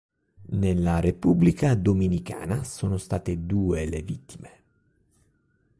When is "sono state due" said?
2.63-3.85